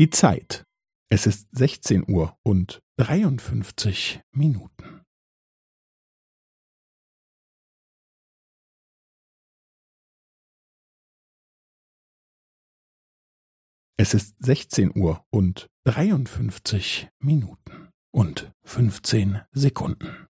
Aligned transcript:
Die 0.00 0.08
Zeit. 0.08 0.64
Es 1.12 1.26
ist 1.26 1.46
16 1.54 2.06
Uhr 2.10 2.34
und 2.42 2.80
53 2.96 4.22
Minuten. 4.34 5.04
Es 13.98 14.14
ist 14.14 14.36
16 14.42 14.90
Uhr 14.98 15.22
und 15.28 15.68
53 15.84 17.10
Minuten 17.20 17.90
und 18.10 18.52
15 18.64 19.42
Sekunden. 19.52 20.29